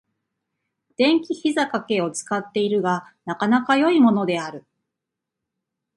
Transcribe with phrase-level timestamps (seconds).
[0.97, 4.65] 電気ひざかけを使っているが、なかなか良いものである。